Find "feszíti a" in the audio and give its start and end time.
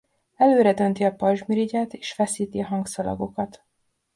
2.13-2.65